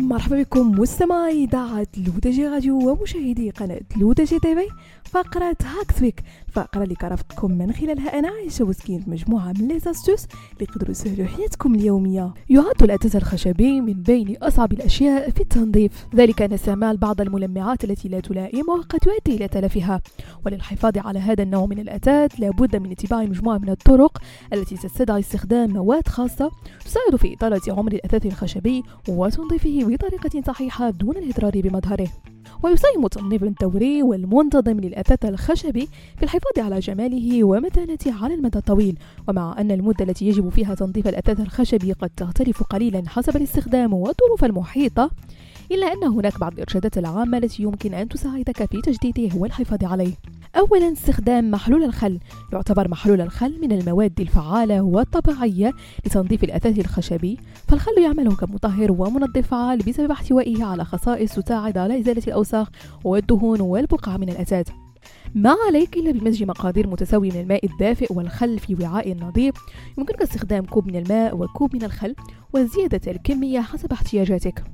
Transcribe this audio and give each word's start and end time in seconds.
مرحبا 0.00 0.42
بكم 0.42 0.80
مستمعي 0.80 1.44
إذاعة 1.44 1.86
Lodj 1.96 2.46
Radio 2.46 2.90
ومشاهدي 2.90 3.50
قناة 3.50 3.80
Lodj 3.96 4.38
TV 4.38 4.68
فقرة 5.06 5.56
Hacks 5.62 6.02
Week 6.02 6.22
الفقرة 6.48 6.82
اللي 6.82 6.94
كرفتكم 6.94 7.52
من 7.52 7.72
خلالها 7.72 8.18
أنا 8.18 8.28
عايشة 8.28 8.64
وسكينت 8.64 9.08
مجموعة 9.08 9.52
من 9.52 9.68
لي 9.68 9.76
اللي 9.76 10.16
يقدروا 10.60 10.90
يسهلوا 10.90 11.26
حياتكم 11.26 11.74
اليومية. 11.74 12.34
يعد 12.48 12.82
الأثاث 12.82 13.16
الخشبي 13.16 13.80
من 13.80 13.92
بين 13.92 14.36
أصعب 14.42 14.72
الأشياء 14.72 15.30
في 15.30 15.40
التنظيف. 15.40 16.06
ذلك 16.14 16.42
أن 16.42 16.52
استعمال 16.52 16.96
بعض 16.96 17.20
الملمعات 17.20 17.84
التي 17.84 18.08
لا 18.08 18.20
تلائم 18.20 18.68
وقد 18.68 18.98
يؤدي 19.06 19.36
إلى 19.36 19.48
تلفها. 19.48 20.00
وللحفاظ 20.46 20.98
على 20.98 21.18
هذا 21.18 21.42
النوع 21.42 21.66
من 21.66 21.78
الأثاث 21.78 22.40
لابد 22.40 22.76
من 22.76 22.90
اتباع 22.90 23.22
مجموعة 23.22 23.58
من 23.58 23.70
الطرق 23.70 24.18
التي 24.52 24.76
تستدعي 24.76 25.20
استخدام 25.20 25.70
مواد 25.70 26.08
خاصة 26.08 26.50
تساعد 26.84 27.16
في 27.16 27.34
إطالة 27.34 27.60
عمر 27.68 27.92
الأثاث 27.92 28.26
الخشبي 28.26 28.82
وتنظيفه 29.08 29.84
بطريقة 29.84 30.42
صحيحة 30.46 30.90
دون 30.90 31.16
الإضرار 31.16 31.52
بمظهره. 31.60 32.08
ويساهم 32.66 33.04
التنظيف 33.04 33.42
الدوري 33.42 34.02
والمنتظم 34.02 34.80
للأثاث 34.80 35.24
الخشبي 35.24 35.88
في 36.16 36.22
الحفاظ 36.22 36.58
على 36.58 36.78
جماله 36.78 37.44
ومتانته 37.44 38.24
على 38.24 38.34
المدى 38.34 38.58
الطويل. 38.58 38.98
ومع 39.28 39.60
أن 39.60 39.70
المدة 39.70 40.04
التي 40.04 40.28
يجب 40.28 40.48
فيها 40.48 40.74
تنظيف 40.74 41.08
الأثاث 41.08 41.40
الخشبي 41.40 41.92
قد 41.92 42.10
تختلف 42.16 42.62
قليلا 42.62 43.02
حسب 43.06 43.36
الاستخدام 43.36 43.92
والظروف 43.94 44.44
المحيطة 44.44 45.10
إلا 45.72 45.92
أن 45.92 46.04
هناك 46.04 46.40
بعض 46.40 46.52
الإرشادات 46.52 46.98
العامة 46.98 47.38
التي 47.38 47.62
يمكن 47.62 47.94
أن 47.94 48.08
تساعدك 48.08 48.64
في 48.64 48.80
تجديده 48.82 49.36
والحفاظ 49.36 49.84
عليه. 49.84 50.14
أولا 50.56 50.92
استخدام 50.92 51.50
محلول 51.50 51.84
الخل. 51.84 52.18
يعتبر 52.52 52.88
محلول 52.88 53.20
الخل 53.20 53.60
من 53.60 53.72
المواد 53.72 54.20
الفعالة 54.20 54.82
والطبيعية 54.82 55.72
لتنظيف 56.06 56.44
الأثاث 56.44 56.78
الخشبي 56.78 57.38
فالخل 57.68 57.92
يعمل 58.02 58.36
كمطهر 58.36 58.92
ومنظف 58.92 59.46
فعال 59.48 59.78
بسبب 59.78 60.10
احتوائه 60.10 60.64
على 60.64 60.84
خصائص 60.84 61.34
تساعد 61.34 61.78
على 61.78 62.00
إزالة 62.00 62.22
الأوساخ 62.26 62.68
والدهون 63.04 63.60
والبقع 63.60 64.16
من 64.16 64.28
الأثاث. 64.28 64.68
ما 65.34 65.56
عليك 65.66 65.96
إلا 65.96 66.12
بمزج 66.12 66.44
مقادير 66.44 66.86
متساوية 66.86 67.32
من 67.32 67.40
الماء 67.40 67.66
الدافئ 67.66 68.12
والخل 68.12 68.58
في 68.58 68.74
وعاء 68.74 69.16
نظيف. 69.16 69.54
يمكنك 69.98 70.22
استخدام 70.22 70.64
كوب 70.64 70.86
من 70.86 70.96
الماء 70.96 71.36
وكوب 71.36 71.76
من 71.76 71.84
الخل 71.84 72.14
وزيادة 72.52 73.12
الكمية 73.12 73.60
حسب 73.60 73.92
احتياجاتك. 73.92 74.64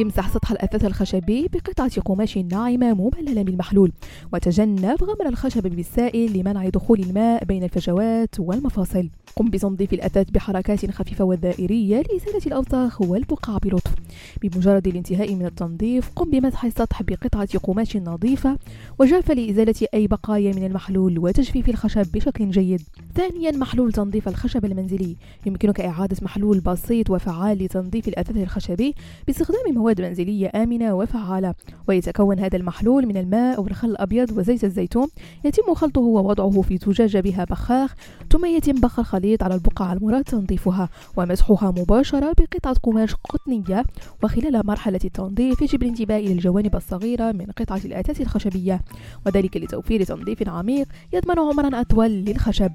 امسح 0.00 0.28
سطح 0.28 0.50
الأثاث 0.50 0.84
الخشبي 0.84 1.48
بقطعة 1.52 2.00
قماش 2.00 2.38
ناعمة 2.38 2.94
مبللة 2.94 3.42
بالمحلول 3.42 3.92
وتجنب 4.32 5.04
غمر 5.04 5.28
الخشب 5.28 5.62
بالسائل 5.62 6.38
لمنع 6.38 6.68
دخول 6.68 7.00
الماء 7.00 7.44
بين 7.44 7.64
الفجوات 7.64 8.40
والمفاصل. 8.40 9.08
قم 9.36 9.50
بتنظيف 9.50 9.92
الأثاث 9.92 10.30
بحركات 10.30 10.90
خفيفة 10.90 11.24
ودائرية 11.24 11.96
لإزالة 11.96 12.46
الأوساخ 12.46 13.00
والبقع 13.00 13.58
بلطف. 13.58 13.94
بمجرد 14.42 14.88
الانتهاء 14.88 15.34
من 15.34 15.46
التنظيف 15.46 16.10
قم 16.16 16.30
بمسح 16.30 16.64
السطح 16.64 17.02
بقطعة 17.02 17.58
قماش 17.58 17.96
نظيفة 17.96 18.58
وجافة 18.98 19.34
لإزالة 19.34 19.74
أي 19.94 20.06
بقايا 20.06 20.54
من 20.54 20.66
المحلول 20.66 21.18
وتجفيف 21.18 21.68
الخشب 21.68 22.06
بشكل 22.12 22.50
جيد. 22.50 22.82
ثانيا 23.14 23.50
محلول 23.50 23.92
تنظيف 23.92 24.28
الخشب 24.28 24.64
المنزلي. 24.64 25.16
يمكنك 25.46 25.80
إعادة 25.80 26.16
محلول 26.22 26.60
بسيط 26.60 27.10
وفعال 27.10 27.58
لتنظيف 27.58 28.08
الأثاث 28.08 28.36
الخشبي 28.36 28.94
باستخدام 29.26 29.74
مواد 29.74 29.87
منزلية 30.00 30.50
آمنة 30.54 30.94
وفعالة. 30.94 31.54
ويتكون 31.88 32.38
هذا 32.38 32.56
المحلول 32.56 33.06
من 33.06 33.16
الماء 33.16 33.60
والخل 33.60 33.90
الأبيض 33.90 34.38
وزيت 34.38 34.64
الزيتون 34.64 35.08
يتم 35.44 35.74
خلطه 35.74 36.00
ووضعه 36.00 36.60
في 36.62 36.78
زجاجة 36.86 37.20
بها 37.20 37.44
بخاخ 37.44 37.94
ثم 38.32 38.44
يتم 38.44 38.72
بخ 38.72 38.98
الخليط 38.98 39.42
على 39.42 39.54
البقعة 39.54 39.92
المراد 39.92 40.24
تنظيفها. 40.24 40.88
ومسحها 41.16 41.70
مباشرة 41.70 42.32
بقطعة 42.38 42.76
قماش 42.82 43.14
قطنية. 43.14 43.84
وخلال 44.22 44.66
مرحلة 44.66 45.00
التنظيف 45.04 45.62
يجب 45.62 45.82
الانتباه 45.82 46.18
إلى 46.18 46.32
الجوانب 46.32 46.76
الصغيرة 46.76 47.32
من 47.32 47.46
قطعة 47.46 47.80
الأثاث 47.84 48.20
الخشبية. 48.20 48.80
وذلك 49.26 49.56
لتوفير 49.56 50.04
تنظيف 50.04 50.48
عميق 50.48 50.86
يضمن 51.12 51.38
عمرا 51.38 51.80
أطول 51.80 52.10
للخشب. 52.10 52.72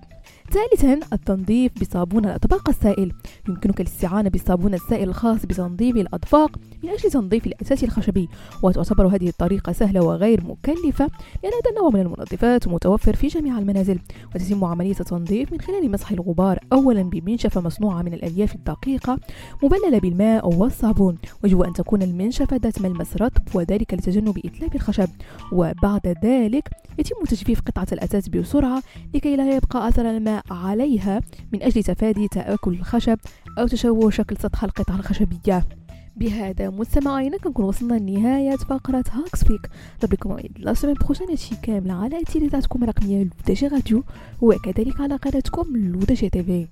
ثالثا 0.51 0.99
التنظيف 1.13 1.71
بصابون 1.81 2.25
الأطباق 2.25 2.69
السائل. 2.69 3.11
يمكنك 3.49 3.81
الاستعانة 3.81 4.29
بالصابون 4.29 4.73
السائل 4.73 5.09
الخاص 5.09 5.45
بتنظيف 5.45 5.95
الأطباق 5.95 6.51
من 6.83 6.89
أجل 6.89 7.11
تنظيف 7.11 7.47
الأساس 7.47 7.83
الخشبي. 7.83 8.29
وتعتبر 8.63 9.07
هذه 9.07 9.29
الطريقة 9.29 9.71
سهلة 9.71 10.01
وغير 10.01 10.43
مكلفة 10.43 11.09
لأن 11.43 11.51
هذا 11.53 11.69
النوع 11.69 11.89
من 11.89 11.99
المنظفات 11.99 12.67
متوفر 12.67 13.15
في 13.15 13.27
جميع 13.27 13.59
المنازل. 13.59 13.99
وتتم 14.35 14.65
عملية 14.65 14.99
التنظيف 14.99 15.51
من 15.51 15.61
خلال 15.61 15.91
مسح 15.91 16.11
الغبار 16.11 16.59
أولا 16.73 17.01
بمنشفة 17.01 17.61
مصنوعة 17.61 18.01
من 18.01 18.13
الألياف 18.13 18.55
الدقيقة 18.55 19.19
مبللة 19.63 19.99
بالماء 19.99 20.53
والصابون. 20.53 21.17
ويجب 21.43 21.61
أن 21.61 21.73
تكون 21.73 22.01
المنشفة 22.01 22.57
ذات 22.57 22.81
ملمس 22.81 23.17
رطب 23.17 23.43
وذلك 23.55 23.93
لتجنب 23.93 24.37
إتلاف 24.45 24.75
الخشب. 24.75 25.09
وبعد 25.51 26.17
ذلك 26.23 26.69
يتم 26.99 27.23
تجفيف 27.29 27.61
قطعة 27.61 27.87
الأساس 27.91 28.29
بسرعة 28.29 28.83
لكي 29.13 29.35
لا 29.35 29.55
يبقى 29.55 29.87
أثر 29.87 30.12
الماء 30.17 30.43
عليها 30.51 31.21
من 31.53 31.63
أجل 31.63 31.83
تفادي 31.83 32.27
تآكل 32.27 32.73
الخشب 32.73 33.17
أو 33.59 33.67
تشوه 33.67 34.09
شكل 34.09 34.37
سطح 34.37 34.63
القطعة 34.63 34.95
الخشبية. 34.95 35.67
بهذا 36.15 36.69
مستمعينا 36.69 37.37
كنكون 37.37 37.65
وصلنا 37.65 37.93
لنهاية 37.93 38.55
فقرة 38.55 39.03
Hacks 39.11 39.43
Week 39.43 39.69
بكم 40.03 40.29
موعد 40.29 40.51
la 40.57 40.73
semaine 40.73 40.95
prochaine 40.95 41.57
كامل 41.63 41.91
على 41.91 42.23
تيليزاتكم 42.23 42.83
الرقمية 42.83 43.23
Lodj 43.23 43.67
Radio 43.67 44.03
وكذلك 44.41 45.01
على 45.01 45.15
قناتكم 45.15 45.77
Lodj 45.77 46.29
TV 46.29 46.67